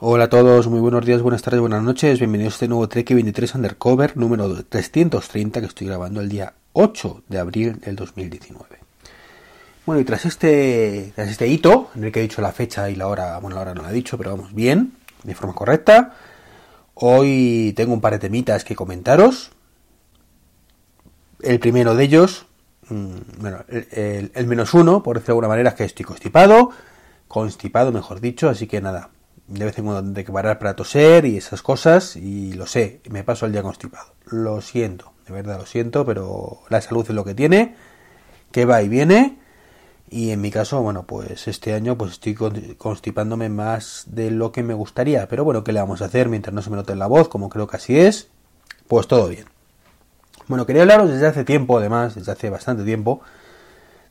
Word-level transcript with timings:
Hola 0.00 0.26
a 0.26 0.28
todos, 0.28 0.68
muy 0.68 0.78
buenos 0.78 1.04
días, 1.04 1.22
buenas 1.22 1.42
tardes, 1.42 1.58
buenas 1.58 1.82
noches. 1.82 2.20
Bienvenidos 2.20 2.52
a 2.52 2.54
este 2.54 2.68
nuevo 2.68 2.88
Trek 2.88 3.12
23 3.12 3.56
Undercover 3.56 4.16
número 4.16 4.64
330 4.64 5.58
que 5.60 5.66
estoy 5.66 5.88
grabando 5.88 6.20
el 6.20 6.28
día 6.28 6.54
8 6.72 7.24
de 7.26 7.38
abril 7.40 7.80
del 7.80 7.96
2019. 7.96 8.78
Bueno, 9.86 10.00
y 10.00 10.04
tras 10.04 10.24
este, 10.24 11.12
tras 11.16 11.28
este 11.28 11.48
hito, 11.48 11.90
en 11.96 12.04
el 12.04 12.12
que 12.12 12.20
he 12.20 12.22
dicho 12.22 12.40
la 12.40 12.52
fecha 12.52 12.88
y 12.88 12.94
la 12.94 13.08
hora, 13.08 13.38
bueno, 13.40 13.56
la 13.56 13.62
hora 13.62 13.74
no 13.74 13.82
la 13.82 13.90
he 13.90 13.92
dicho, 13.92 14.16
pero 14.16 14.36
vamos 14.36 14.54
bien, 14.54 14.92
de 15.24 15.34
forma 15.34 15.52
correcta, 15.52 16.14
hoy 16.94 17.72
tengo 17.76 17.92
un 17.92 18.00
par 18.00 18.12
de 18.12 18.20
temitas 18.20 18.62
que 18.62 18.76
comentaros. 18.76 19.50
El 21.42 21.58
primero 21.58 21.96
de 21.96 22.04
ellos, 22.04 22.46
mm, 22.88 23.16
bueno, 23.40 23.64
el, 23.66 24.30
el 24.32 24.46
menos 24.46 24.74
uno, 24.74 25.02
por 25.02 25.16
decirlo 25.16 25.32
de 25.32 25.38
alguna 25.38 25.48
manera, 25.48 25.70
es 25.70 25.74
que 25.74 25.82
estoy 25.82 26.04
constipado, 26.04 26.70
constipado 27.26 27.90
mejor 27.90 28.20
dicho, 28.20 28.48
así 28.48 28.68
que 28.68 28.80
nada, 28.80 29.10
de 29.48 29.64
vez 29.64 29.78
en 29.78 29.84
cuando 29.84 30.02
tengo 30.12 30.26
que 30.26 30.32
parar 30.32 30.58
para 30.58 30.76
toser 30.76 31.24
y 31.24 31.36
esas 31.36 31.62
cosas, 31.62 32.16
y 32.16 32.52
lo 32.52 32.66
sé, 32.66 33.00
me 33.10 33.24
paso 33.24 33.46
el 33.46 33.52
día 33.52 33.62
constipado. 33.62 34.12
Lo 34.26 34.60
siento, 34.60 35.12
de 35.26 35.32
verdad 35.32 35.58
lo 35.58 35.66
siento, 35.66 36.04
pero 36.04 36.60
la 36.68 36.80
salud 36.80 37.04
es 37.08 37.14
lo 37.14 37.24
que 37.24 37.34
tiene, 37.34 37.74
que 38.52 38.64
va 38.64 38.82
y 38.82 38.88
viene, 38.88 39.38
y 40.10 40.30
en 40.30 40.40
mi 40.40 40.50
caso, 40.50 40.80
bueno, 40.80 41.04
pues 41.04 41.48
este 41.48 41.74
año 41.74 41.98
pues 41.98 42.12
estoy 42.12 42.34
constipándome 42.76 43.48
más 43.48 44.04
de 44.06 44.30
lo 44.30 44.52
que 44.52 44.62
me 44.62 44.74
gustaría, 44.74 45.28
pero 45.28 45.44
bueno, 45.44 45.64
¿qué 45.64 45.72
le 45.72 45.80
vamos 45.80 46.02
a 46.02 46.06
hacer 46.06 46.28
mientras 46.28 46.54
no 46.54 46.62
se 46.62 46.70
me 46.70 46.76
note 46.76 46.94
la 46.94 47.06
voz, 47.06 47.28
como 47.28 47.48
creo 47.48 47.66
que 47.66 47.76
así 47.76 47.98
es? 47.98 48.28
Pues 48.86 49.06
todo 49.06 49.28
bien. 49.28 49.46
Bueno, 50.46 50.64
quería 50.64 50.82
hablaros 50.82 51.10
desde 51.10 51.26
hace 51.26 51.44
tiempo, 51.44 51.78
además, 51.78 52.14
desde 52.14 52.32
hace 52.32 52.48
bastante 52.48 52.84
tiempo, 52.84 53.20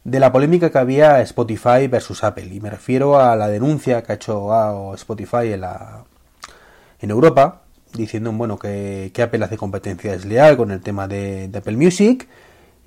de 0.08 0.22
la 0.22 0.32
polémica 0.32 0.70
que 0.70 0.78
había 0.78 1.20
Spotify 1.22 1.90
versus 1.90 2.24
Apple. 2.24 2.46
Y 2.54 2.62
me 2.62 2.70
refiero 2.70 3.20
a 3.20 3.36
la 3.36 3.50
denuncia 3.50 4.04
que 4.04 4.14
ha 4.14 4.16
hecho 4.16 4.94
Spotify 4.94 5.52
en, 5.52 7.12
Europa, 7.12 7.64
diciendo 7.94 8.32
bueno, 8.32 8.58
que, 8.58 9.12
Apple 9.22 9.44
hace 9.44 9.58
competencia 9.58 10.14
desleal 10.14 10.55
con 10.55 10.72
el 10.72 10.80
tema 10.80 11.10
de, 11.10 11.52
Apple 11.54 11.76
Music 11.76 12.26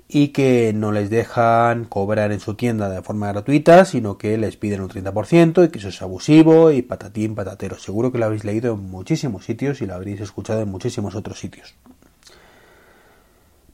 y 0.07 0.29
que 0.29 0.73
no 0.73 0.91
les 0.91 1.11
dejan 1.11 1.85
cobrar 1.85 2.31
en 2.31 2.39
su 2.39 2.55
tienda 2.55 2.89
de 2.89 3.03
forma 3.03 3.27
gratuita, 3.31 3.85
sino 3.85 4.17
que 4.17 4.35
les 4.39 4.57
piden 4.57 4.81
un 4.81 4.89
30% 4.89 5.65
y 5.65 5.69
que 5.69 5.77
eso 5.77 5.89
es 5.89 6.01
abusivo 6.01 6.71
y 6.71 6.81
patatín 6.81 7.35
patatero. 7.35 7.77
Seguro 7.77 8.11
que 8.11 8.17
lo 8.17 8.25
habéis 8.25 8.45
leído 8.45 8.73
en 8.73 8.89
muchísimos 8.89 9.45
sitios 9.45 9.79
y 9.83 9.85
lo 9.85 9.93
habréis 9.93 10.21
escuchado 10.21 10.61
en 10.61 10.69
muchísimos 10.69 11.13
otros 11.13 11.37
sitios. 11.37 11.75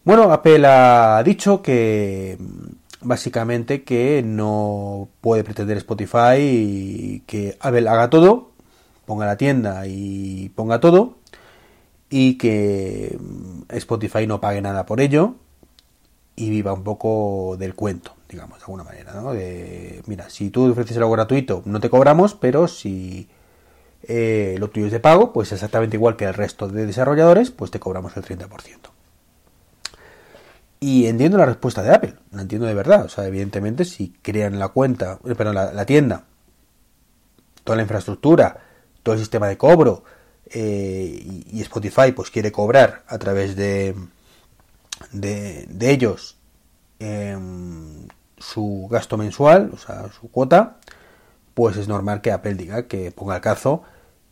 Bueno, 0.04 0.34
Apple 0.34 0.67
ha 0.67 1.23
dicho 1.23 1.61
que 1.61 2.38
básicamente 3.02 3.84
que 3.84 4.23
no 4.23 5.09
puede 5.22 5.44
pretender 5.44 5.78
Spotify 5.78 7.23
que 7.26 7.58
Apple 7.59 7.89
haga 7.89 8.09
todo, 8.09 8.52
ponga 9.06 9.26
la 9.26 9.38
tienda 9.38 9.88
y 9.88 10.50
ponga 10.50 10.80
todo, 10.80 11.17
y 12.09 12.38
que 12.38 13.17
mm, 13.20 13.76
Spotify 13.76 14.28
no 14.28 14.42
pague 14.42 14.62
nada 14.62 14.86
por 14.86 15.02
ello 15.02 15.36
y 16.36 16.50
viva 16.50 16.73
un 16.73 16.84
poco 16.84 17.56
del 17.58 17.76
cuento, 17.76 18.14
digamos, 18.30 18.59
de 18.59 18.64
alguna 18.66 18.84
manera, 18.84 19.14
¿no? 19.14 19.34
De, 19.34 20.04
mira, 20.06 20.30
si 20.30 20.50
tú 20.50 20.72
ofreces 20.72 20.98
algo 20.98 21.11
gratuito, 21.11 21.64
no 21.66 21.80
te 21.80 21.89
cobramos, 21.89 22.36
pero 22.36 22.67
si 22.67 23.28
eh, 24.04 24.56
lo 24.59 24.70
tuyo 24.70 24.86
es 24.86 24.92
de 24.92 25.00
pago, 25.00 25.34
pues 25.34 25.52
exactamente 25.52 25.98
igual 25.98 26.16
que 26.16 26.26
el 26.26 26.34
resto 26.34 26.67
de 26.67 26.86
desarrolladores, 26.86 27.52
pues 27.52 27.72
te 27.72 27.80
cobramos 27.80 28.16
el 28.17 28.23
30%. 28.23 28.97
Y 30.80 31.08
entiendo 31.08 31.38
la 31.38 31.45
respuesta 31.45 31.81
de 31.81 31.94
Apple, 31.94 32.16
la 32.31 32.42
entiendo 32.42 32.67
de 32.67 32.73
verdad. 32.73 33.06
O 33.06 33.09
sea, 33.09 33.25
evidentemente, 33.25 33.83
si 33.83 34.09
crean 34.22 34.59
la 34.59 34.70
cuenta, 34.70 35.20
eh, 35.25 35.33
perdón, 35.33 35.56
la, 35.56 35.86
tienda, 35.86 36.25
toda 37.64 37.78
la 37.78 37.81
infraestructura, 37.81 38.59
todo 39.02 39.14
el 39.14 39.20
sistema 39.20 39.48
de 39.48 39.58
cobro, 39.58 40.03
eh, 40.45 41.44
y, 41.52 41.61
Spotify 41.61 42.11
pues 42.16 42.30
quiere 42.30 42.52
cobrar 42.52 43.03
a 43.08 43.17
través 43.17 43.55
de, 43.55 43.95
de, 45.11 45.67
ellos 45.92 46.38
em, 46.99 48.08
su 48.38 48.88
gasto 48.89 49.17
mensual, 49.17 49.71
o 49.73 49.77
sea, 49.77 50.09
su 50.11 50.30
cuota, 50.32 50.77
pues 51.54 51.76
es 51.77 51.88
normal 51.88 52.21
que 52.21 52.32
Apple 52.32 52.54
diga 52.54 52.88
que 52.88 53.11
ponga 53.11 53.36
el 53.36 53.42
cazo 53.42 53.83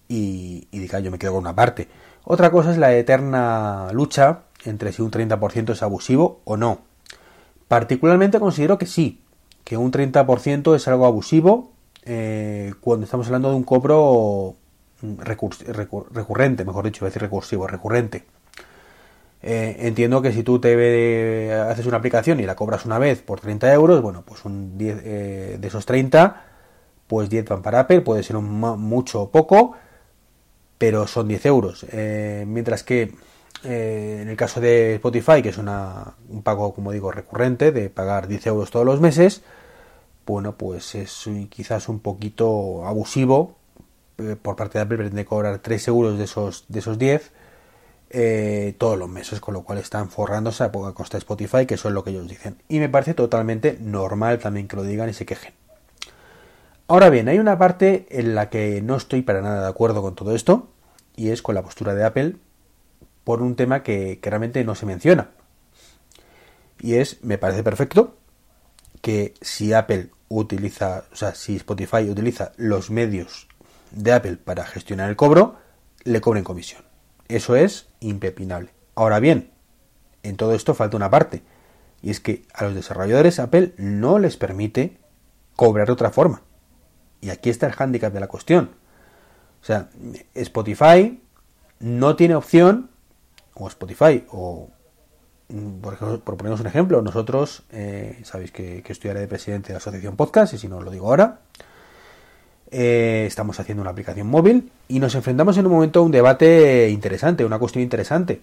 y, 0.07 0.67
y 0.71 0.79
diga 0.79 0.99
yo 0.99 1.11
me 1.11 1.19
quedo 1.19 1.33
con 1.33 1.41
una 1.41 1.55
parte. 1.55 1.89
Otra 2.23 2.51
cosa 2.51 2.71
es 2.71 2.77
la 2.77 2.93
eterna 2.95 3.89
lucha 3.91 4.43
entre 4.65 4.91
si 4.91 5.01
un 5.01 5.11
30% 5.11 5.71
es 5.71 5.83
abusivo 5.83 6.41
o 6.43 6.57
no. 6.57 6.81
Particularmente 7.67 8.39
considero 8.39 8.77
que 8.77 8.85
sí, 8.85 9.21
que 9.63 9.77
un 9.77 9.91
30% 9.91 10.75
es 10.75 10.87
algo 10.87 11.05
abusivo 11.05 11.71
eh, 12.05 12.73
cuando 12.81 13.05
estamos 13.05 13.25
hablando 13.27 13.49
de 13.49 13.55
un 13.55 13.63
cobro 13.63 14.55
mm, 15.01 15.15
recurrente, 15.19 16.63
mejor 16.63 16.85
dicho, 16.85 17.03
decir 17.03 17.21
recursivo, 17.21 17.67
recurrente. 17.67 18.23
Eh, 19.41 19.77
entiendo 19.79 20.21
que 20.21 20.31
si 20.31 20.43
tú 20.43 20.59
te 20.59 21.53
haces 21.53 21.85
una 21.85 21.97
aplicación 21.97 22.39
y 22.39 22.43
la 22.43 22.55
cobras 22.55 22.85
una 22.85 22.99
vez 22.99 23.21
por 23.21 23.39
30 23.39 23.73
euros, 23.73 24.01
bueno, 24.01 24.23
pues 24.25 24.45
un 24.45 24.77
10, 24.77 25.01
eh, 25.03 25.57
de 25.59 25.67
esos 25.67 25.85
30, 25.85 26.43
pues 27.07 27.29
10 27.29 27.45
van 27.45 27.61
para 27.61 27.81
Apple, 27.81 28.01
puede 28.01 28.23
ser 28.23 28.37
un 28.37 28.49
mucho 28.49 29.23
o 29.23 29.31
poco, 29.31 29.73
pero 30.77 31.07
son 31.07 31.27
10 31.27 31.45
euros. 31.45 31.85
mientras 32.45 32.83
que 32.83 33.15
eh, 33.63 34.19
en 34.21 34.29
el 34.29 34.37
caso 34.37 34.59
de 34.59 34.95
Spotify, 34.95 35.41
que 35.41 35.49
es 35.49 35.57
un 35.57 36.41
pago, 36.43 36.73
como 36.73 36.91
digo, 36.91 37.11
recurrente, 37.11 37.71
de 37.71 37.89
pagar 37.89 38.27
10 38.27 38.47
euros 38.47 38.71
todos 38.71 38.85
los 38.85 39.01
meses, 39.01 39.41
bueno, 40.25 40.57
pues 40.57 40.95
es 40.95 41.29
quizás 41.49 41.87
un 41.87 41.99
poquito 41.99 42.85
abusivo 42.85 43.55
eh, 44.17 44.37
por 44.41 44.55
parte 44.55 44.77
de 44.77 44.83
Apple 44.83 44.97
pretende 44.97 45.25
cobrar 45.25 45.59
3 45.59 45.87
euros 45.89 46.17
de 46.17 46.23
esos, 46.23 46.65
de 46.69 46.79
esos 46.79 46.97
10 46.97 47.31
eh, 48.11 48.75
todos 48.77 48.97
los 48.97 49.09
meses, 49.09 49.41
con 49.41 49.53
lo 49.53 49.63
cual 49.63 49.79
están 49.79 50.09
forrándose 50.09 50.63
a 50.63 50.71
poca 50.71 50.93
costa 50.93 51.17
Spotify, 51.17 51.65
que 51.65 51.73
eso 51.73 51.89
es 51.89 51.93
lo 51.93 52.03
que 52.03 52.11
ellos 52.11 52.27
dicen. 52.27 52.61
Y 52.69 52.79
me 52.79 52.87
parece 52.87 53.13
totalmente 53.13 53.77
normal 53.81 54.39
también 54.39 54.67
que 54.67 54.77
lo 54.77 54.83
digan 54.83 55.09
y 55.09 55.13
se 55.13 55.25
quejen. 55.25 55.53
Ahora 56.87 57.09
bien, 57.09 57.27
hay 57.27 57.39
una 57.39 57.57
parte 57.57 58.05
en 58.09 58.35
la 58.35 58.49
que 58.49 58.81
no 58.81 58.95
estoy 58.95 59.21
para 59.21 59.41
nada 59.41 59.63
de 59.63 59.69
acuerdo 59.69 60.01
con 60.01 60.15
todo 60.15 60.35
esto, 60.35 60.69
y 61.15 61.29
es 61.31 61.41
con 61.41 61.55
la 61.55 61.63
postura 61.63 61.93
de 61.93 62.03
Apple 62.03 62.35
por 63.25 63.41
un 63.41 63.57
tema 63.57 63.83
que, 63.83 64.17
realmente 64.21 64.63
no 64.63 64.75
se 64.75 64.85
menciona. 64.85 65.31
Y 66.79 66.95
es, 66.95 67.21
me 67.23 67.37
parece 67.37 67.63
perfecto, 67.63 68.15
que 69.01 69.33
si 69.41 69.73
Apple 69.73 70.11
utiliza, 70.29 71.05
o 71.11 71.15
sea, 71.15 71.35
si 71.35 71.57
Spotify 71.57 72.09
utiliza 72.09 72.53
los 72.55 72.89
medios 72.89 73.47
de 73.91 74.13
Apple 74.13 74.37
para 74.37 74.65
gestionar 74.65 75.09
el 75.09 75.15
cobro, 75.15 75.57
le 76.03 76.21
cobren 76.21 76.43
comisión. 76.43 76.83
Eso 77.27 77.55
es 77.55 77.87
impepinable. 77.99 78.69
Ahora 78.93 79.19
bien, 79.19 79.51
en 80.23 80.37
todo 80.37 80.53
esto 80.53 80.75
falta 80.75 80.95
una 80.95 81.09
parte, 81.09 81.41
y 82.01 82.11
es 82.11 82.19
que 82.19 82.45
a 82.53 82.65
los 82.65 82.75
desarrolladores 82.75 83.39
Apple 83.39 83.73
no 83.77 84.19
les 84.19 84.37
permite 84.37 84.99
cobrar 85.55 85.87
de 85.87 85.93
otra 85.93 86.11
forma. 86.11 86.43
Y 87.21 87.31
aquí 87.31 87.49
está 87.49 87.65
el 87.65 87.73
hándicap 87.73 88.13
de 88.13 88.19
la 88.19 88.27
cuestión. 88.27 88.71
O 89.61 89.65
sea, 89.65 89.89
Spotify 90.35 91.19
no 91.79 92.15
tiene 92.15 92.35
opción 92.35 92.91
o 93.55 93.67
Spotify, 93.67 94.23
o 94.29 94.69
mm, 95.49 95.79
por, 95.79 95.93
ejemplo, 95.93 96.19
por 96.21 96.37
ponernos 96.37 96.59
un 96.61 96.67
ejemplo, 96.67 97.01
nosotros, 97.01 97.63
eh, 97.71 98.21
sabéis 98.23 98.51
que, 98.51 98.83
que 98.83 98.93
estoy 98.93 99.13
de 99.13 99.27
presidente 99.27 99.69
de 99.69 99.73
la 99.73 99.77
asociación 99.77 100.15
podcast, 100.15 100.53
y 100.53 100.57
si 100.57 100.67
no 100.67 100.77
os 100.77 100.83
lo 100.83 100.91
digo 100.91 101.07
ahora, 101.07 101.39
eh, 102.71 103.25
estamos 103.27 103.59
haciendo 103.59 103.81
una 103.81 103.91
aplicación 103.91 104.27
móvil 104.27 104.71
y 104.87 104.99
nos 104.99 105.15
enfrentamos 105.15 105.57
en 105.57 105.65
un 105.65 105.71
momento 105.71 105.99
a 105.99 106.03
un 106.03 106.11
debate 106.11 106.89
interesante, 106.89 107.45
una 107.45 107.59
cuestión 107.59 107.83
interesante, 107.83 108.41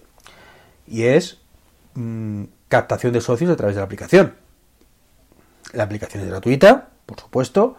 y 0.87 1.03
es 1.03 1.39
mm, 1.93 2.43
captación 2.67 3.13
de 3.13 3.21
socios 3.21 3.51
a 3.51 3.55
través 3.55 3.75
de 3.75 3.81
la 3.81 3.85
aplicación. 3.85 4.33
La 5.73 5.83
aplicación 5.83 6.23
es 6.23 6.29
gratuita, 6.29 6.89
por 7.05 7.19
supuesto, 7.19 7.77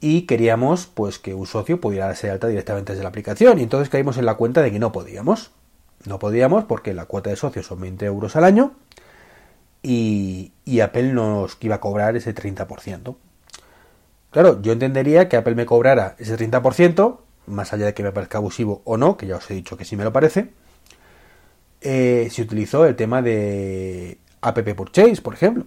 y 0.00 0.22
queríamos 0.22 0.86
pues 0.86 1.18
que 1.18 1.34
un 1.34 1.46
socio 1.46 1.80
pudiera 1.80 2.06
darse 2.06 2.30
alta 2.30 2.46
directamente 2.46 2.92
desde 2.92 3.02
la 3.02 3.08
aplicación 3.08 3.58
y 3.58 3.62
entonces 3.62 3.88
caímos 3.88 4.16
en 4.16 4.26
la 4.26 4.36
cuenta 4.36 4.62
de 4.62 4.70
que 4.70 4.78
no 4.78 4.92
podíamos 4.92 5.50
no 6.04 6.18
podíamos 6.18 6.64
porque 6.64 6.94
la 6.94 7.06
cuota 7.06 7.30
de 7.30 7.36
socios 7.36 7.66
son 7.66 7.80
20 7.80 8.06
euros 8.06 8.36
al 8.36 8.44
año 8.44 8.72
y, 9.82 10.52
Apple 10.80 11.12
nos 11.12 11.56
iba 11.60 11.76
a 11.76 11.80
cobrar 11.80 12.16
ese 12.16 12.34
30%. 12.34 13.16
Claro, 14.30 14.60
yo 14.60 14.72
entendería 14.72 15.28
que 15.28 15.36
Apple 15.36 15.54
me 15.54 15.66
cobrara 15.66 16.14
ese 16.18 16.36
30%, 16.36 17.18
más 17.46 17.72
allá 17.72 17.86
de 17.86 17.94
que 17.94 18.02
me 18.02 18.12
parezca 18.12 18.38
abusivo 18.38 18.82
o 18.84 18.96
no, 18.96 19.16
que 19.16 19.26
ya 19.26 19.36
os 19.36 19.50
he 19.50 19.54
dicho 19.54 19.76
que 19.76 19.84
sí 19.84 19.96
me 19.96 20.04
lo 20.04 20.12
parece, 20.12 20.50
eh, 21.80 22.28
si 22.30 22.42
utilizó 22.42 22.84
el 22.86 22.96
tema 22.96 23.22
de 23.22 24.18
App 24.40 24.58
Purchase, 24.74 25.22
por 25.22 25.34
ejemplo, 25.34 25.64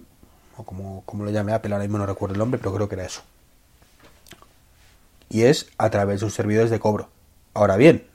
o 0.56 0.64
como, 0.64 1.02
como 1.04 1.24
lo 1.24 1.30
llame 1.30 1.52
Apple, 1.52 1.72
ahora 1.72 1.84
mismo 1.84 1.98
no 1.98 2.06
recuerdo 2.06 2.34
el 2.34 2.38
nombre, 2.38 2.58
pero 2.58 2.74
creo 2.74 2.88
que 2.88 2.94
era 2.94 3.04
eso. 3.04 3.22
Y 5.28 5.42
es 5.42 5.70
a 5.78 5.90
través 5.90 6.16
de 6.16 6.26
sus 6.26 6.34
servidores 6.34 6.70
de 6.70 6.78
cobro. 6.78 7.08
Ahora 7.54 7.76
bien, 7.76 8.06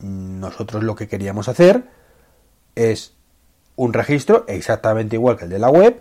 nosotros 0.00 0.82
lo 0.82 0.94
que 0.94 1.08
queríamos 1.08 1.48
hacer 1.48 1.84
es 2.74 3.14
un 3.76 3.92
registro 3.92 4.44
exactamente 4.48 5.16
igual 5.16 5.36
que 5.36 5.44
el 5.44 5.50
de 5.50 5.58
la 5.58 5.70
web 5.70 6.00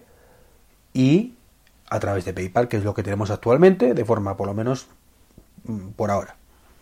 y 0.93 1.35
a 1.89 1.99
través 1.99 2.25
de 2.25 2.33
PayPal, 2.33 2.67
que 2.67 2.77
es 2.77 2.83
lo 2.83 2.93
que 2.93 3.03
tenemos 3.03 3.31
actualmente, 3.31 3.93
de 3.93 4.05
forma 4.05 4.37
por 4.37 4.47
lo 4.47 4.53
menos 4.53 4.87
mm, 5.63 5.89
por 5.89 6.11
ahora. 6.11 6.35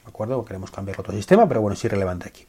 ¿de 0.08 0.10
acuerdo? 0.10 0.46
Queremos 0.46 0.72
cambiar 0.72 1.00
otro 1.00 1.14
sistema, 1.14 1.48
pero 1.48 1.62
bueno, 1.62 1.74
es 1.74 1.84
irrelevante 1.84 2.30
aquí. 2.30 2.46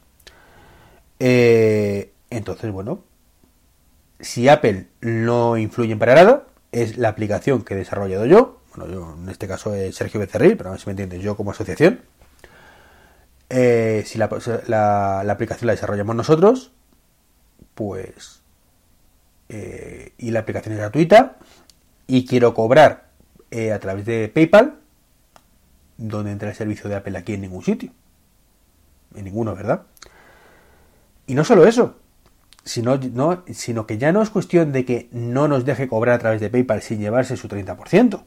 Eh, 1.19 2.13
entonces, 2.29 2.71
bueno, 2.71 3.03
si 4.19 4.47
Apple 4.47 4.87
no 5.01 5.57
influye 5.57 5.95
para 5.97 6.15
nada, 6.15 6.47
es 6.71 6.97
la 6.97 7.09
aplicación 7.09 7.63
que 7.63 7.73
he 7.73 7.77
desarrollado 7.77 8.25
yo, 8.25 8.59
bueno, 8.75 8.93
yo 8.93 9.15
en 9.21 9.29
este 9.29 9.47
caso 9.47 9.73
es 9.73 9.95
Sergio 9.95 10.19
Becerril, 10.21 10.55
pero 10.55 10.69
a 10.69 10.71
ver 10.71 10.79
si 10.79 10.87
me 10.87 10.91
entiendes, 10.91 11.21
yo 11.21 11.35
como 11.35 11.51
asociación. 11.51 12.01
Eh, 13.49 14.03
si 14.05 14.17
la, 14.19 14.25
aplicación 14.25 15.67
la 15.67 15.73
desarrollamos 15.73 16.15
nosotros, 16.15 16.71
pues... 17.75 18.41
Eh, 19.51 20.13
y 20.19 20.29
la 20.29 20.41
aplicación 20.41 20.73
es 20.73 20.79
gratuita 20.79 21.37
y 22.05 22.27
quiero 22.27 22.53
cobrar 22.53 23.09
eh, 23.49 23.73
a 23.73 23.79
través 23.79 24.05
de 24.05 24.29
PayPal, 24.29 24.79
donde 25.97 26.31
entra 26.31 26.49
el 26.49 26.55
servicio 26.55 26.87
de 26.87 26.95
Apple 26.95 27.17
aquí 27.17 27.33
en 27.33 27.41
ningún 27.41 27.63
sitio. 27.63 27.91
En 29.15 29.25
ninguno, 29.25 29.55
¿verdad? 29.55 29.83
Y 31.25 31.33
no 31.33 31.43
solo 31.43 31.65
eso, 31.65 31.95
sino, 32.63 32.97
no, 32.97 33.43
sino 33.51 33.87
que 33.87 33.97
ya 33.97 34.11
no 34.11 34.21
es 34.21 34.29
cuestión 34.29 34.71
de 34.71 34.85
que 34.85 35.09
no 35.11 35.47
nos 35.47 35.65
deje 35.65 35.87
cobrar 35.87 36.15
a 36.15 36.19
través 36.19 36.41
de 36.41 36.51
PayPal 36.51 36.83
sin 36.83 36.99
llevarse 36.99 37.35
su 37.35 37.47
30%. 37.47 38.23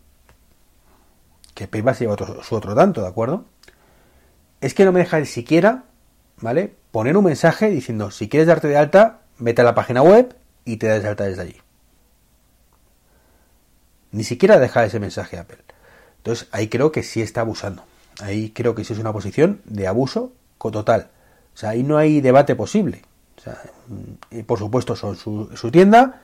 Que 1.54 1.68
PayPal 1.68 1.94
se 1.94 2.04
lleva 2.04 2.16
su 2.42 2.54
otro 2.56 2.74
tanto, 2.74 3.02
¿de 3.02 3.08
acuerdo? 3.08 3.44
Es 4.62 4.72
que 4.72 4.86
no 4.86 4.92
me 4.92 5.00
deja 5.00 5.22
siquiera, 5.26 5.84
¿vale? 6.40 6.72
Poner 6.90 7.16
un 7.16 7.24
mensaje 7.24 7.68
diciendo, 7.68 8.10
si 8.10 8.30
quieres 8.30 8.46
darte 8.46 8.68
de 8.68 8.78
alta, 8.78 9.20
vete 9.38 9.60
a 9.60 9.64
la 9.64 9.74
página 9.74 10.02
web 10.02 10.34
y 10.64 10.78
te 10.78 10.86
das 10.86 11.02
de 11.02 11.08
alta 11.10 11.24
desde 11.24 11.42
allí. 11.42 11.56
Ni 14.12 14.24
siquiera 14.24 14.58
deja 14.58 14.84
ese 14.84 15.00
mensaje 15.00 15.38
Apple. 15.38 15.58
Entonces 16.18 16.48
ahí 16.52 16.68
creo 16.68 16.92
que 16.92 17.02
sí 17.02 17.20
está 17.20 17.42
abusando. 17.42 17.84
Ahí 18.20 18.50
creo 18.50 18.74
que 18.74 18.84
sí 18.84 18.92
es 18.92 18.98
una 18.98 19.12
posición 19.12 19.60
de 19.64 19.86
abuso 19.86 20.32
total. 20.70 21.08
O 21.54 21.58
sea, 21.58 21.70
ahí 21.70 21.82
no 21.82 21.98
hay 21.98 22.20
debate 22.20 22.54
posible. 22.54 23.02
O 23.36 23.40
sea, 23.40 23.60
y 24.30 24.42
por 24.42 24.58
supuesto 24.58 24.94
son 24.94 25.16
su, 25.16 25.70
tienda, 25.72 26.20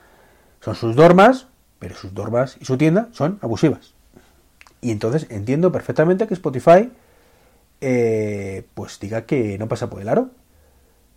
son 0.61 0.75
sus 0.75 0.95
normas, 0.95 1.47
pero 1.79 1.95
sus 1.95 2.13
normas 2.13 2.55
y 2.59 2.65
su 2.65 2.77
tienda 2.77 3.09
son 3.11 3.39
abusivas. 3.41 3.93
Y 4.81 4.91
entonces 4.91 5.27
entiendo 5.29 5.71
perfectamente 5.71 6.27
que 6.27 6.33
Spotify 6.35 6.89
eh, 7.81 8.67
pues 8.73 8.99
diga 8.99 9.25
que 9.25 9.57
no 9.57 9.67
pasa 9.67 9.89
por 9.89 10.01
el 10.01 10.09
aro. 10.09 10.29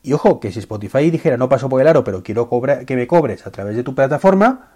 Y 0.02 0.12
ojo, 0.14 0.40
que 0.40 0.50
si 0.50 0.58
Spotify 0.58 1.10
dijera 1.10 1.36
no 1.36 1.48
paso 1.48 1.68
por 1.68 1.80
el 1.80 1.88
aro, 1.88 2.02
pero 2.04 2.22
quiero 2.22 2.48
cobrar, 2.48 2.84
que 2.84 2.96
me 2.96 3.06
cobres 3.06 3.46
a 3.46 3.50
través 3.50 3.76
de 3.76 3.84
tu 3.84 3.94
plataforma, 3.94 4.70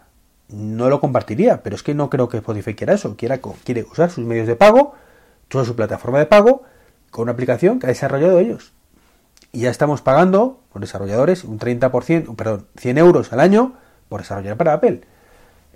no 0.49 0.88
lo 0.88 1.00
compartiría, 1.00 1.62
pero 1.62 1.75
es 1.75 1.83
que 1.83 1.94
no 1.94 2.09
creo 2.11 2.29
que 2.29 2.37
Spotify 2.38 2.75
quiera 2.75 2.94
eso, 2.94 3.17
quiera, 3.17 3.41
quiere 3.65 3.85
usar 3.91 4.11
sus 4.11 4.25
medios 4.25 4.47
de 4.47 4.55
pago, 4.55 4.94
toda 5.49 5.65
su 5.65 5.75
plataforma 5.75 6.19
de 6.21 6.27
pago, 6.27 6.62
con 7.11 7.25
una 7.25 7.33
aplicación 7.33 7.79
que 7.81 7.87
ha 7.87 7.88
desarrollado 7.88 8.38
ellos. 8.38 8.73
Y 9.53 9.61
ya 9.61 9.71
estamos 9.71 10.03
pagando, 10.03 10.61
los 10.75 10.81
desarrolladores, 10.81 11.44
un 11.44 11.59
30%, 11.59 12.37
perdón, 12.37 12.67
100 12.77 12.99
euros 12.99 13.33
al 13.33 13.41
año 13.41 13.75
por 14.09 14.21
desarrollar 14.21 14.56
para 14.56 14.75
Apple. 14.75 15.00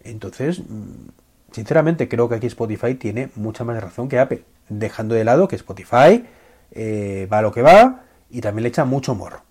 Entonces, 0.04 0.60
mm, 0.60 1.08
sinceramente, 1.52 2.08
creo 2.08 2.28
que 2.28 2.36
aquí 2.36 2.46
Spotify 2.46 2.94
tiene 2.94 3.30
mucha 3.36 3.64
más 3.64 3.80
razón 3.82 4.08
que 4.08 4.18
Apple, 4.18 4.44
dejando 4.68 5.14
de 5.14 5.24
lado 5.24 5.48
que 5.48 5.56
Spotify 5.56 6.24
eh, 6.72 7.28
va 7.32 7.38
a 7.38 7.42
lo 7.42 7.52
que 7.52 7.62
va 7.62 8.04
y 8.30 8.40
también 8.40 8.64
le 8.64 8.68
echa 8.68 8.84
mucho 8.84 9.14
morro. 9.14 9.42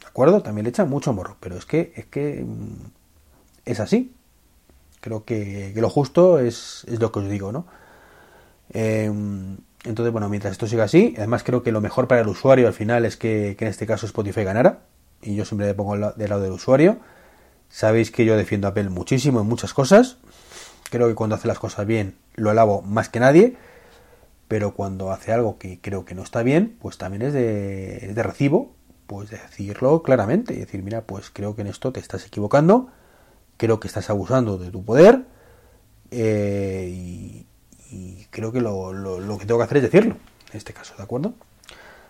¿De 0.00 0.06
acuerdo? 0.06 0.42
También 0.42 0.64
le 0.64 0.70
echa 0.70 0.84
mucho 0.84 1.12
morro, 1.12 1.36
pero 1.40 1.56
es 1.56 1.64
que, 1.64 1.92
es 1.96 2.06
que 2.06 2.44
mm, 2.44 2.86
es 3.64 3.80
así. 3.80 4.14
Creo 5.00 5.24
que, 5.24 5.72
lo 5.76 5.90
justo 5.90 6.38
es, 6.38 6.84
lo 6.86 7.10
que 7.10 7.18
os 7.20 7.28
digo, 7.28 7.50
¿no? 7.50 7.66
Em, 8.70 9.58
entonces, 9.84 10.12
bueno, 10.12 10.28
mientras 10.28 10.52
esto 10.52 10.66
siga 10.66 10.84
así, 10.84 11.14
además 11.16 11.42
creo 11.42 11.62
que 11.62 11.72
lo 11.72 11.80
mejor 11.80 12.06
para 12.06 12.20
el 12.20 12.28
usuario 12.28 12.68
al 12.68 12.72
final 12.72 13.04
es 13.04 13.16
que, 13.16 13.56
en 13.58 13.66
este 13.66 13.86
caso 13.86 14.06
Spotify 14.06 14.44
ganara, 14.44 14.80
y 15.20 15.34
yo 15.34 15.44
siempre 15.44 15.66
le 15.66 15.74
pongo 15.74 16.12
del 16.12 16.30
lado 16.30 16.42
del 16.42 16.52
usuario. 16.52 16.98
Sabéis 17.68 18.10
que 18.10 18.24
yo 18.24 18.36
defiendo 18.36 18.66
a 18.66 18.70
Apple 18.70 18.90
muchísimo 18.90 19.40
en 19.40 19.46
muchas 19.46 19.72
cosas. 19.72 20.18
Creo 20.92 21.08
que 21.08 21.14
cuando 21.16 21.34
hace 21.34 21.48
las 21.48 21.58
cosas 21.58 21.86
bien 21.86 22.16
lo 22.34 22.50
alabo 22.50 22.82
más 22.82 23.08
que 23.08 23.18
nadie, 23.18 23.56
pero 24.46 24.74
cuando 24.74 25.10
hace 25.10 25.32
algo 25.32 25.58
que 25.58 25.80
creo 25.80 26.04
que 26.04 26.14
no 26.14 26.22
está 26.22 26.42
bien, 26.42 26.76
pues 26.80 26.98
también 26.98 27.22
es 27.22 27.32
de, 27.32 28.06
es 28.06 28.14
de 28.14 28.22
recibo, 28.22 28.74
pues 29.06 29.30
decirlo 29.30 30.02
claramente 30.02 30.54
decir, 30.54 30.82
mira, 30.82 31.02
pues 31.02 31.30
creo 31.30 31.56
que 31.56 31.62
en 31.62 31.68
esto 31.68 31.92
te 31.92 32.00
estás 32.00 32.26
equivocando 32.26 32.90
creo 33.56 33.78
que 33.80 33.86
estás 33.86 34.10
abusando 34.10 34.58
de 34.58 34.72
tu 34.72 34.84
poder 34.84 35.24
eh, 36.10 36.88
y, 36.90 37.46
creo 38.30 38.50
que 38.50 38.60
lo, 38.60 38.92
lo, 38.92 39.38
que 39.38 39.46
tengo 39.46 39.58
que 39.58 39.64
hacer 39.64 39.76
es 39.76 39.84
decirlo, 39.84 40.16
en 40.50 40.56
este 40.56 40.72
caso, 40.72 40.94
¿de 40.96 41.02
acuerdo? 41.04 41.34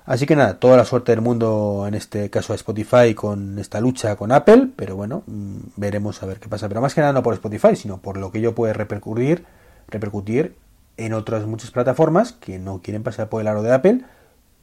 Así 0.04 0.26
que 0.26 0.34
nada, 0.34 0.58
toda 0.58 0.76
la 0.76 0.84
suerte 0.84 1.12
del 1.12 1.20
mundo 1.20 1.84
en 1.87 1.94
este 1.94 2.28
caso 2.28 2.52
a 2.52 2.56
Spotify 2.56 3.14
con 3.14 3.58
esta 3.58 3.81
lucha 3.81 4.16
con 4.16 4.32
Apple, 4.32 4.70
pero 4.75 4.96
bueno, 4.96 5.22
mm, 5.26 5.58
veremos 5.76 6.22
a 6.22 6.26
ver 6.26 6.40
qué 6.40 6.49
pasa. 6.49 6.69
Pero 6.69 6.81
más 6.81 6.94
que 6.94 7.00
nada 7.00 7.12
no 7.12 7.22
por 7.22 7.34
Spotify, 7.34 7.76
sino 7.76 7.99
por 7.99 8.16
lo 8.16 8.32
que 8.32 8.38
ello 8.38 8.54
puede 8.54 8.72
repercutir, 8.72 9.44
repercutir 9.88 10.56
en 10.96 11.12
otras 11.14 11.46
muchas 11.46 11.70
plataformas 11.70 12.32
que 12.32 12.58
no 12.58 12.82
quieren 12.82 13.02
pasar 13.02 13.28
por 13.28 13.40
el 13.40 13.49
aro 13.49 13.62
de 13.62 13.72
Apple, 13.72 14.00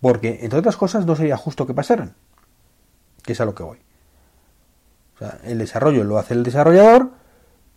porque 0.01 0.39
entre 0.41 0.59
otras 0.59 0.77
cosas 0.77 1.06
no 1.06 1.15
sería 1.15 1.38
justo 1.38 1.65
que 1.65 1.74
pasaran, 1.74 2.13
que 3.24 3.33
es 3.33 3.42
a 3.42 3.45
lo 3.45 3.56
que 3.56 3.63
voy 3.63 3.80
el 5.44 5.57
desarrollo 5.57 6.03
lo 6.03 6.18
hace 6.18 6.33
el 6.33 6.44
desarrollador 6.44 7.09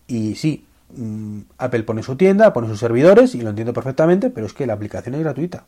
y 0.07 0.35
sí, 0.37 0.67
mm, 0.97 1.41
Apple 1.59 1.83
pone 1.83 2.03
su 2.03 2.17
tienda, 2.17 2.53
pone 2.53 2.69
sus 2.69 2.79
servidores 2.79 3.35
y 3.35 3.41
lo 3.41 3.51
entiendo 3.51 3.73
perfectamente, 3.73 4.31
pero 4.31 4.47
es 4.47 4.53
que 4.53 4.67
la 4.67 4.75
aplicación 4.75 5.15
es 5.15 5.23
gratuita. 5.23 5.65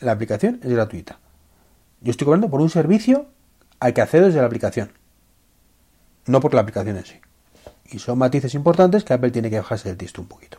La 0.00 0.12
aplicación 0.12 0.60
es 0.62 0.70
gratuita. 0.70 1.18
Yo 2.00 2.10
estoy 2.10 2.24
cobrando 2.24 2.50
por 2.50 2.60
un 2.60 2.70
servicio 2.70 3.26
al 3.80 3.94
que 3.94 4.00
accedo 4.00 4.26
desde 4.26 4.40
la 4.40 4.46
aplicación, 4.46 4.92
no 6.26 6.40
por 6.40 6.54
la 6.54 6.60
aplicación 6.60 6.96
en 6.96 7.04
sí. 7.04 7.20
Y 7.90 7.98
son 7.98 8.18
matices 8.18 8.54
importantes 8.54 9.04
que 9.04 9.12
Apple 9.12 9.30
tiene 9.30 9.50
que 9.50 9.58
bajarse 9.58 9.88
del 9.88 9.98
tiesto 9.98 10.20
un 10.22 10.28
poquito. 10.28 10.58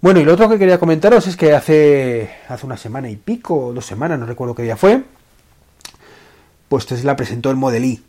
Bueno, 0.00 0.20
y 0.20 0.24
lo 0.24 0.32
otro 0.32 0.48
que 0.48 0.58
quería 0.58 0.78
comentaros 0.78 1.26
es 1.26 1.36
que 1.36 1.52
hace, 1.52 2.30
hace 2.48 2.64
una 2.64 2.78
semana 2.78 3.10
y 3.10 3.16
pico, 3.16 3.72
dos 3.74 3.84
semanas, 3.84 4.18
no 4.18 4.24
recuerdo 4.24 4.54
qué 4.54 4.62
día 4.62 4.76
fue, 4.76 5.04
pues 6.70 6.86
Tesla 6.86 7.16
presentó 7.16 7.50
el 7.50 7.56
Model 7.56 7.84
I. 7.84 8.02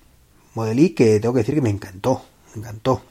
Model 0.53 0.79
I 0.79 0.89
que 0.91 1.19
tengo 1.19 1.33
que 1.33 1.39
decir 1.39 1.55
que 1.55 1.61
me 1.61 1.69
encantó, 1.69 2.23
me 2.53 2.61
encantó. 2.61 3.03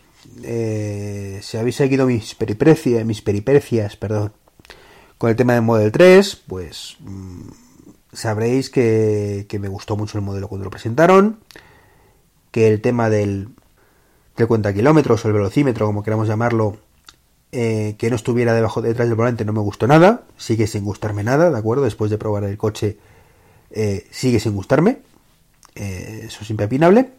Eh, 0.43 1.41
si 1.43 1.59
habéis 1.59 1.77
seguido 1.77 2.07
mis 2.07 2.35
peripecias, 2.35 3.05
mis 3.05 3.21
peripecias, 3.21 3.97
perdón, 3.97 4.33
con 5.21 5.29
el 5.29 5.37
tema 5.37 5.53
del 5.53 5.61
Model 5.61 5.93
3, 5.93 6.45
pues 6.47 6.97
mm, 7.01 7.51
sabréis 8.11 8.71
que, 8.71 9.47
me 9.61 9.69
gustó 9.69 9.95
mucho 9.95 10.17
el 10.17 10.25
modelo 10.25 10.49
cuando 10.49 10.65
lo 10.65 10.71
presentaron, 10.71 11.41
que 12.51 12.69
el 12.69 12.81
tema 12.81 13.11
del, 13.11 13.51
del 14.39 14.47
cuenta 14.47 14.73
kilómetros 14.73 15.23
o 15.23 15.29
el 15.29 15.35
velocímetro, 15.35 15.85
como 15.85 16.03
queramos 16.03 16.27
llamarlo, 16.27 16.79
eh, 17.53 17.97
que 17.99 18.09
no 18.09 18.17
estuviera 18.17 18.55
debajo 18.55 18.81
detrás 18.81 19.09
del 19.09 19.15
volante 19.15 19.45
no 19.45 19.53
me 19.53 19.61
gustó 19.61 19.87
nada, 19.87 20.23
sigue 20.39 20.67
sin 20.67 20.85
gustarme 20.85 21.23
nada, 21.23 21.51
¿de 21.51 21.59
acuerdo? 21.59 21.85
Después 21.85 22.11
de 22.11 22.17
probar 22.17 22.45
el 22.45 22.57
coche, 22.57 22.97
eh, 23.73 24.07
sigue 24.11 24.41
sin 24.41 24.55
gustarme. 24.55 25.01
Eh, 25.75 26.23
eso 26.29 26.39
es 26.41 26.49
impepinable. 26.49 27.11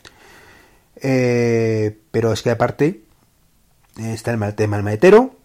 Pero 1.00 2.34
es 2.34 2.41
que 2.41 2.50
aparte 2.50 3.03
está 3.96 4.34
el 4.34 4.55
tema 4.55 4.77
del 4.77 4.86
maletero, 4.86 5.36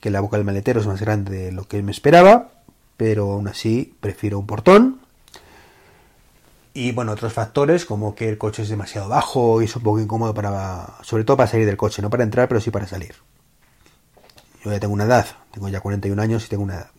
que 0.00 0.10
la 0.10 0.20
boca 0.20 0.36
del 0.36 0.46
maletero 0.46 0.80
es 0.80 0.86
más 0.86 1.00
grande 1.00 1.36
de 1.36 1.52
lo 1.52 1.64
que 1.64 1.82
me 1.82 1.92
esperaba, 1.92 2.50
pero 2.96 3.32
aún 3.32 3.48
así 3.48 3.94
prefiero 4.00 4.38
un 4.38 4.46
portón. 4.46 5.00
Y 6.74 6.92
bueno, 6.92 7.12
otros 7.12 7.32
factores 7.32 7.84
como 7.84 8.14
que 8.14 8.28
el 8.28 8.38
coche 8.38 8.62
es 8.62 8.68
demasiado 8.68 9.08
bajo 9.08 9.60
y 9.60 9.66
es 9.66 9.76
un 9.76 9.82
poco 9.82 10.00
incómodo 10.00 10.32
para, 10.32 10.98
sobre 11.02 11.24
todo 11.24 11.36
para 11.36 11.50
salir 11.50 11.66
del 11.66 11.76
coche, 11.76 12.00
no 12.00 12.10
para 12.10 12.24
entrar, 12.24 12.48
pero 12.48 12.60
sí 12.60 12.70
para 12.70 12.86
salir. 12.86 13.14
Yo 14.64 14.70
ya 14.72 14.80
tengo 14.80 14.94
una 14.94 15.04
edad, 15.04 15.26
tengo 15.50 15.68
ya 15.68 15.80
41 15.80 16.22
años 16.22 16.46
y 16.46 16.48
tengo 16.48 16.62
una 16.62 16.76
edad. 16.76 16.90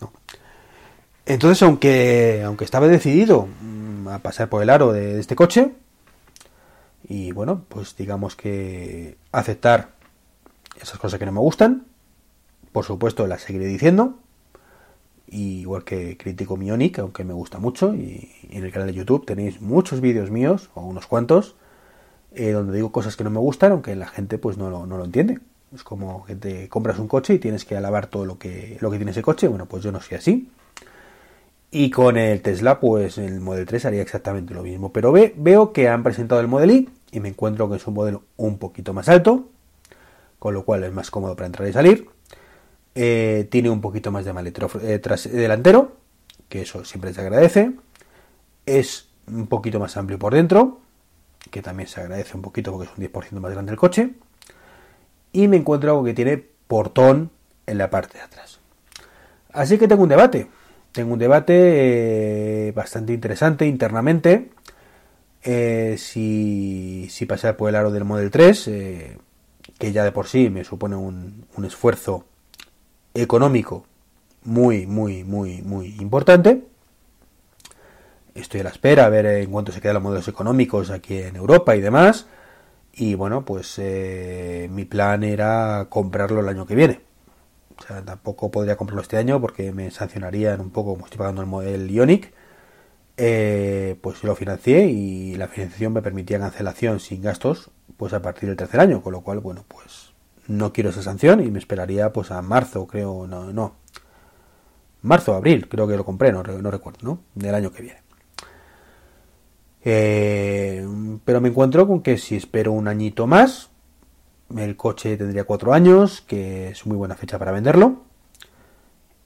Entonces, 1.26 1.64
aunque, 1.64 2.44
aunque 2.46 2.66
estaba 2.66 2.88
decidido 2.88 3.48
a 4.10 4.20
pasar 4.20 4.50
por 4.50 4.62
el 4.62 4.70
aro 4.70 4.92
de, 4.92 5.20
este 5.20 5.36
coche. 5.36 5.74
Y 7.08 7.32
bueno, 7.32 7.66
pues 7.68 7.96
digamos 7.96 8.36
que 8.36 9.18
aceptar 9.32 9.92
esas 10.80 11.00
cosas 11.00 11.20
que 11.20 11.26
no 11.26 11.32
me 11.32 11.40
gustan. 11.40 11.86
Por 12.74 12.86
supuesto, 12.86 13.28
las 13.28 13.44
seguiré 13.44 13.66
diciendo. 13.68 14.16
igual 15.28 15.84
que 15.84 16.18
critico 16.18 16.58
mi 16.58 16.68
Ionic, 16.68 17.00
aunque 17.00 17.24
me 17.24 17.34
gusta 17.34 17.60
mucho. 17.60 17.96
Y, 17.96 18.30
en 18.50 18.66
el 18.66 18.72
canal 18.72 18.88
de 18.88 18.96
YouTube 18.96 19.26
tenéis 19.26 19.62
muchos 19.62 20.02
vídeos 20.02 20.32
míos, 20.32 20.70
o 20.74 20.82
unos 20.82 21.08
cuantos, 21.08 21.56
eh, 22.34 22.52
donde 22.52 22.76
digo 22.76 22.92
cosas 22.92 23.16
que 23.16 23.24
no 23.24 23.30
me 23.30 23.40
gustan, 23.40 23.72
aunque 23.72 23.96
la 23.96 24.08
gente 24.08 24.38
pues 24.38 24.58
no 24.58 24.70
lo, 24.70 24.86
no 24.86 24.98
lo 24.98 25.06
entiende. 25.06 25.40
Es 25.74 25.84
como 25.84 26.26
que 26.26 26.36
te 26.36 26.70
compras 26.70 27.00
un 27.00 27.08
coche 27.08 27.36
y 27.36 27.40
tienes 27.40 27.66
que 27.66 27.78
alabar 27.78 28.08
todo 28.08 28.26
lo 28.26 28.38
que, 28.38 28.78
lo 28.82 28.92
que 28.92 28.98
tiene 28.98 29.12
ese 29.12 29.22
coche. 29.22 29.48
Bueno, 29.48 29.68
pues 29.68 29.84
yo 29.84 29.92
no 29.92 30.02
soy 30.02 30.18
así. 30.18 30.50
Y 31.72 31.90
con 31.90 32.18
el 32.18 32.42
Tesla, 32.42 32.80
pues 32.80 33.18
el 33.18 33.40
Model 33.40 33.66
3 33.66 33.86
haría 33.86 34.02
exactamente 34.02 34.54
lo 34.54 34.64
mismo. 34.64 34.92
Pero 34.94 35.12
ve, 35.12 35.34
veo 35.38 35.74
que 35.74 35.90
han 35.90 36.04
presentado 36.04 36.42
el 36.42 36.48
Model 36.48 36.72
I 36.72 36.90
y 37.12 37.20
me 37.20 37.30
encuentro 37.30 37.70
que 37.70 37.78
es 37.78 37.88
un 37.88 37.96
modelo 37.96 38.24
un 38.38 38.58
poquito 38.60 38.94
más 38.94 39.10
alto, 39.10 39.50
con 40.40 40.54
lo 40.54 40.66
cual 40.66 40.84
es 40.84 40.94
más 40.94 41.10
cómodo 41.10 41.36
para 41.36 41.48
entrar 41.48 41.68
y 41.68 41.74
salir. 41.74 42.08
Eh, 42.96 43.48
tiene 43.50 43.70
un 43.70 43.82
poquito 43.82 44.12
más 44.12 44.26
de 44.26 44.34
maletero 44.34 44.70
eh, 44.82 45.02
delantero, 45.32 45.98
que 46.50 46.62
eso 46.62 46.86
siempre 46.86 47.14
se 47.14 47.22
agradece. 47.22 47.72
Es 48.66 49.10
un 49.28 49.48
poquito 49.48 49.80
más 49.80 49.98
amplio 49.98 50.20
por 50.20 50.34
dentro, 50.34 50.80
que 51.52 51.62
también 51.62 51.90
se 51.90 52.02
agradece 52.02 52.36
un 52.36 52.42
poquito 52.42 52.72
porque 52.72 52.92
es 52.92 52.98
un 52.98 53.04
10% 53.04 53.40
más 53.40 53.52
grande 53.52 53.72
el 53.72 53.78
coche. 53.78 54.14
Y 55.32 55.48
me 55.48 55.58
encuentro 55.58 55.92
algo 55.92 56.04
que 56.04 56.14
tiene 56.14 56.38
portón 56.68 57.32
en 57.66 57.78
la 57.78 57.90
parte 57.90 58.18
de 58.18 58.24
atrás. 58.24 58.60
Así 59.52 59.78
que 59.78 59.88
tengo 59.88 60.04
un 60.04 60.10
debate. 60.10 60.48
Tengo 60.92 61.14
un 61.14 61.20
debate 61.20 62.68
eh, 62.68 62.72
bastante 62.72 63.14
interesante 63.14 63.66
internamente. 63.66 64.52
Eh, 65.44 65.96
si, 65.98 67.08
si 67.10 67.26
pasar 67.26 67.58
por 67.58 67.70
el 67.70 67.76
aro 67.76 67.92
del 67.92 68.06
Model 68.06 68.32
3, 68.32 68.68
eh, 68.68 69.18
que 69.78 69.92
ya 69.92 70.04
de 70.04 70.12
por 70.12 70.28
sí 70.28 70.50
me 70.50 70.64
supone 70.64 70.96
un, 70.96 71.46
un 71.56 71.66
esfuerzo 71.66 72.26
económico 73.14 73.86
muy, 74.44 74.86
muy, 74.86 75.24
muy, 75.24 75.62
muy 75.62 75.96
importante 76.00 76.64
estoy 78.36 78.62
a 78.62 78.64
la 78.64 78.70
espera 78.70 79.06
a 79.06 79.10
ver 79.10 79.26
en 79.26 79.52
cuánto 79.52 79.72
se 79.72 79.82
quedan 79.82 79.96
los 79.96 80.04
modelos 80.04 80.28
económicos 80.28 80.90
aquí 80.90 81.18
en 81.18 81.36
Europa 81.36 81.76
y 81.76 81.82
demás. 81.82 82.28
Y 82.94 83.16
bueno, 83.16 83.44
pues 83.46 83.76
eh, 83.80 84.70
mi 84.72 84.86
plan 84.86 85.24
era 85.24 85.88
comprarlo 85.90 86.42
el 86.42 86.50
año 86.50 86.66
que 86.66 86.76
viene. 86.76 87.02
O 87.78 87.82
sea, 87.82 88.04
tampoco 88.04 88.52
podría 88.52 88.78
comprarlo 88.78 89.02
este 89.02 89.18
año 89.18 89.42
porque 89.42 89.72
me 89.72 89.90
sancionarían 89.92 90.62
un 90.62 90.70
poco 90.72 90.94
como 90.94 91.06
estoy 91.06 91.18
pagando 91.18 91.42
el 91.42 91.48
modelo 91.48 91.86
Ionic. 91.92 92.34
Eh, 93.18 93.98
pues 94.02 94.24
lo 94.24 94.36
financié 94.36 94.88
y 94.88 95.36
la 95.36 95.48
financiación 95.48 95.94
me 95.94 96.02
permitía 96.02 96.40
cancelación 96.40 97.00
sin 97.00 97.22
gastos 97.22 97.70
pues 97.98 98.14
a 98.14 98.22
partir 98.22 98.50
del 98.50 98.58
tercer 98.58 98.80
año. 98.80 99.02
Con 99.02 99.14
lo 99.14 99.22
cual, 99.22 99.40
bueno, 99.40 99.66
pues 99.68 100.13
no 100.48 100.74
quiero 100.74 100.90
esa 100.90 101.04
sanción 101.04 101.46
y 101.46 101.52
me 101.52 101.60
esperaría 101.60 102.12
pues 102.12 102.32
a 102.32 102.42
marzo, 102.42 102.88
creo, 102.88 103.28
no, 103.28 103.52
no. 103.52 103.76
Marzo, 105.02 105.34
abril, 105.34 105.68
creo 105.68 105.88
que 105.88 105.98
lo 105.98 106.06
compré, 106.06 106.32
no, 106.32 106.44
recuerdo, 106.44 107.00
¿no? 107.02 107.20
Del 107.36 107.56
año 107.56 107.72
que 107.72 107.82
viene. 107.82 108.02
Eh, 109.86 110.88
pero 111.26 111.42
me 111.42 111.50
encuentro 111.50 111.86
con 111.88 112.02
que 112.02 112.18
si 112.18 112.36
espero 112.38 112.72
un 112.72 112.88
añito 112.88 113.28
más, 113.28 113.70
el 114.58 114.76
coche 114.78 115.18
tendría 115.18 115.44
cuatro 115.44 115.74
años, 115.74 116.22
que 116.22 116.70
es 116.70 116.86
muy 116.86 116.98
buena 116.98 117.16
fecha 117.16 117.40
para 117.40 117.52
venderlo. 117.52 118.04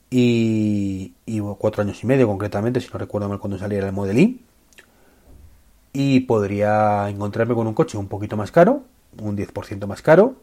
Y, 0.09 1.13
cuatro 1.57 1.83
años 1.83 2.01
y 2.03 2.07
medio 2.07 2.27
concretamente, 2.27 2.79
si 2.79 2.89
no 2.91 2.97
recuerdo 2.97 3.27
mal 3.29 3.39
cuando 3.39 3.57
saliera 3.57 3.87
el 3.87 3.93
Model 3.93 4.17
I. 4.17 4.41
Y 5.93 6.21
podría 6.21 7.09
encontrarme 7.09 7.55
con 7.55 7.67
un 7.67 7.73
coche 7.73 7.97
un 7.97 8.07
poquito 8.07 8.37
más 8.37 8.51
caro, 8.51 8.83
un 9.19 9.35
10% 9.35 9.85
más 9.85 10.01
caro. 10.01 10.35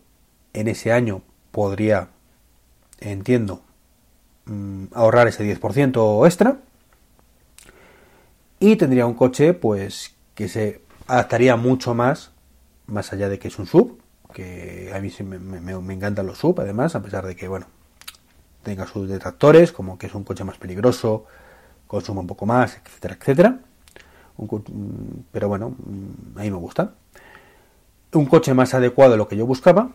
En 0.55 0.69
ese 0.69 0.93
año 0.93 1.23
podría, 1.51 2.09
entiendo, 3.01 3.63
mm, 4.47 4.87
ahorrar 4.95 5.29
ese 5.29 5.45
10% 5.45 6.27
extra. 6.27 6.59
Y 8.61 8.77
tendría 8.77 9.05
un 9.05 9.15
coche 9.15 9.53
pues 9.53 10.15
que 10.35 10.49
se 10.49 10.81
adaptaría 11.07 11.57
mucho 11.57 11.95
más 11.95 12.31
más 12.87 13.13
allá 13.13 13.29
de 13.29 13.39
que 13.39 13.49
es 13.49 13.59
un 13.59 13.67
sub 13.67 13.99
que 14.33 14.93
a 14.95 15.01
mí 15.01 15.11
me, 15.23 15.39
me, 15.39 15.95
encantan 15.95 16.27
los 16.27 16.39
sub 16.39 16.61
además 16.61 16.95
a 16.95 17.03
pesar 17.03 17.27
de 17.27 17.35
que 17.35 17.49
bueno 17.49 17.67
tenga 18.63 18.87
sus 18.87 19.09
detractores 19.09 19.73
como 19.73 19.97
que 19.97 20.07
es 20.07 20.15
un 20.15 20.25
coche 20.25 20.45
más 20.45 20.59
peligroso 20.59 21.25
consuma 21.87 22.21
un 22.21 22.27
poco 22.27 22.47
más 22.47 22.79
etcétera 22.85 23.17
etcétera. 23.21 23.59
Pero 25.33 25.49
bueno 25.49 25.71
mm, 25.71 26.39
a 26.39 26.43
mí 26.43 26.51
me 26.51 26.57
gusta. 26.57 26.95
Un 28.13 28.27
coche 28.27 28.55
más 28.55 28.75
adecuado 28.75 29.15
a 29.15 29.17
lo 29.17 29.29
que 29.29 29.37
yo 29.37 29.47
buscaba 29.47 29.91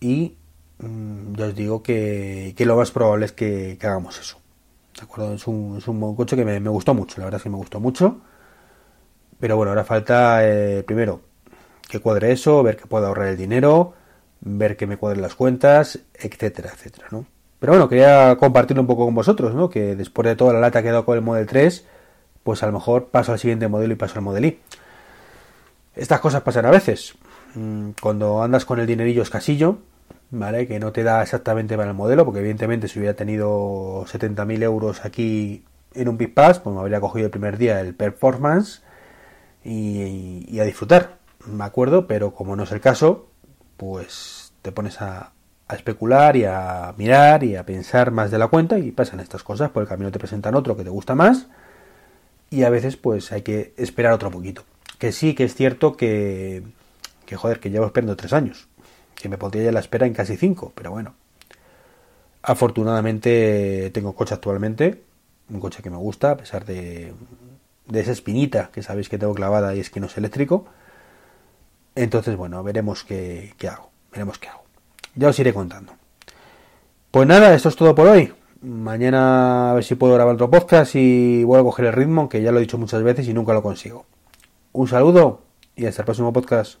y 0.00 0.36
mm, 0.78 1.40
os 1.40 1.54
digo 1.54 1.82
que, 1.82 2.54
lo 2.58 2.76
más 2.76 2.90
probable 2.90 3.26
es 3.26 3.32
que 3.32 3.78
hagamos 3.80 4.18
eso 4.18 4.38
¿De 4.98 5.04
acuerdo? 5.04 5.34
Es 5.34 5.46
un, 5.46 5.76
es 5.78 5.86
un 5.86 6.16
coche 6.16 6.34
que 6.34 6.44
me, 6.44 6.58
gustó 6.68 6.92
mucho, 6.92 7.18
la 7.18 7.26
verdad 7.26 7.38
es 7.38 7.44
que 7.44 7.50
me 7.50 7.56
gustó 7.56 7.78
mucho. 7.78 8.20
Pero 9.38 9.56
bueno, 9.56 9.70
ahora 9.70 9.84
falta 9.84 10.40
eh, 10.42 10.82
primero 10.82 11.20
que 11.88 12.00
cuadre 12.00 12.32
eso, 12.32 12.62
ver 12.64 12.76
que 12.76 12.86
pueda 12.86 13.06
ahorrar 13.06 13.28
el 13.28 13.36
dinero, 13.36 13.94
ver 14.40 14.76
que 14.76 14.88
me 14.88 14.96
cuadren 14.96 15.22
las 15.22 15.36
cuentas, 15.36 16.00
etcétera, 16.14 16.70
etcétera, 16.74 17.06
¿no? 17.12 17.26
Pero 17.60 17.72
bueno, 17.72 17.88
quería 17.88 18.36
compartirlo 18.36 18.82
un 18.82 18.88
poco 18.88 19.04
con 19.04 19.14
vosotros, 19.14 19.54
¿no? 19.54 19.70
Que 19.70 19.94
después 19.94 20.26
de 20.26 20.36
toda 20.36 20.52
la 20.52 20.60
lata 20.60 20.82
que 20.82 20.88
he 20.88 20.90
dado 20.90 21.04
con 21.04 21.16
el 21.16 21.22
Model 21.22 21.46
3, 21.46 21.86
pues 22.42 22.62
a 22.64 22.66
lo 22.66 22.72
mejor 22.72 23.06
paso 23.06 23.32
al 23.32 23.38
siguiente 23.38 23.68
modelo 23.68 23.92
y 23.92 23.96
paso 23.96 24.16
al 24.16 24.22
Model 24.22 24.44
I. 24.46 24.60
Estas 25.94 26.20
cosas 26.20 26.42
pasan 26.42 26.66
a 26.66 26.70
veces. 26.70 27.14
Mm, 27.58 27.90
cuando 28.00 28.42
andas 28.42 28.64
con 28.64 28.78
el 28.78 28.86
dinerillo 28.86 29.22
escasillo, 29.22 29.78
¿vale? 30.30 30.68
Que 30.68 30.78
no 30.78 30.92
te 30.92 31.02
da 31.02 31.22
exactamente 31.22 31.76
para 31.76 31.90
el 31.90 31.96
modelo, 31.96 32.24
porque 32.24 32.40
evidentemente 32.40 32.86
si 32.88 32.98
hubiera 33.00 33.16
tenido 33.16 34.04
70.000 34.06 34.62
euros 34.62 35.04
aquí 35.04 35.64
en 35.94 36.08
un 36.08 36.16
Pit 36.18 36.34
Pass, 36.34 36.60
pues 36.60 36.74
me 36.74 36.80
habría 36.80 37.00
cogido 37.00 37.26
el 37.26 37.30
primer 37.32 37.58
día 37.58 37.80
el 37.80 37.94
Performance 37.94 38.82
y, 39.64 40.58
a 40.60 40.64
disfrutar, 40.64 41.18
¿me 41.46 41.64
acuerdo? 41.64 42.06
Pero 42.06 42.32
como 42.34 42.54
no 42.56 42.62
es 42.64 42.72
el 42.72 42.80
caso, 42.80 43.28
pues 43.76 44.52
te 44.62 44.72
pones 44.72 45.00
a, 45.00 45.32
a 45.68 45.74
especular 45.74 46.36
y 46.36 46.44
a 46.44 46.94
mirar 46.96 47.42
y 47.44 47.56
a 47.56 47.66
pensar 47.66 48.10
más 48.12 48.30
de 48.30 48.38
la 48.38 48.48
cuenta 48.48 48.78
y 48.78 48.92
pasan 48.92 49.20
estas 49.20 49.42
cosas, 49.42 49.70
por 49.70 49.82
el 49.82 49.88
camino 49.88 50.12
te 50.12 50.18
presentan 50.18 50.54
otro 50.54 50.76
que 50.76 50.84
te 50.84 50.90
gusta 50.90 51.14
más 51.14 51.48
y 52.50 52.62
a 52.64 52.70
veces 52.70 52.96
pues 52.96 53.32
hay 53.32 53.42
que 53.42 53.74
esperar 53.76 54.12
otro 54.12 54.30
poquito. 54.30 54.64
Que 54.98 55.12
sí 55.12 55.34
que 55.34 55.44
es 55.44 55.54
cierto 55.54 55.96
que, 55.96 56.64
que 57.28 57.36
joder, 57.36 57.60
que 57.60 57.70
llevo 57.70 57.86
esperando 57.86 58.16
tres 58.16 58.32
años 58.32 58.68
que 59.18 59.28
me 59.28 59.38
pondría 59.38 59.64
ya 59.64 59.72
la 59.72 59.80
espera 59.80 60.06
en 60.06 60.14
casi 60.14 60.36
5, 60.36 60.72
pero 60.74 60.90
bueno. 60.90 61.14
Afortunadamente 62.42 63.90
tengo 63.92 64.14
coche 64.14 64.34
actualmente, 64.34 65.02
un 65.50 65.60
coche 65.60 65.82
que 65.82 65.90
me 65.90 65.96
gusta, 65.96 66.32
a 66.32 66.36
pesar 66.36 66.64
de, 66.64 67.12
de 67.86 68.00
esa 68.00 68.12
espinita 68.12 68.70
que 68.72 68.82
sabéis 68.82 69.08
que 69.08 69.18
tengo 69.18 69.34
clavada 69.34 69.74
y 69.74 69.80
es 69.80 69.90
que 69.90 70.00
no 70.00 70.06
es 70.06 70.16
eléctrico. 70.16 70.66
Entonces, 71.96 72.36
bueno, 72.36 72.62
veremos 72.62 73.02
qué, 73.02 73.54
qué 73.58 73.68
hago, 73.68 73.90
veremos 74.12 74.38
qué 74.38 74.48
hago. 74.48 74.62
Ya 75.16 75.28
os 75.28 75.38
iré 75.38 75.52
contando. 75.52 75.94
Pues 77.10 77.26
nada, 77.26 77.54
esto 77.54 77.70
es 77.70 77.76
todo 77.76 77.94
por 77.94 78.06
hoy. 78.06 78.32
Mañana 78.62 79.72
a 79.72 79.74
ver 79.74 79.84
si 79.84 79.96
puedo 79.96 80.14
grabar 80.14 80.34
otro 80.34 80.50
podcast 80.50 80.94
y 80.94 81.42
vuelvo 81.42 81.68
a 81.68 81.70
coger 81.72 81.86
el 81.86 81.92
ritmo, 81.92 82.28
que 82.28 82.40
ya 82.40 82.52
lo 82.52 82.58
he 82.58 82.62
dicho 82.62 82.78
muchas 82.78 83.02
veces 83.02 83.26
y 83.26 83.34
nunca 83.34 83.52
lo 83.52 83.62
consigo. 83.62 84.06
Un 84.72 84.86
saludo 84.86 85.40
y 85.74 85.86
hasta 85.86 86.02
el 86.02 86.06
próximo 86.06 86.32
podcast. 86.32 86.78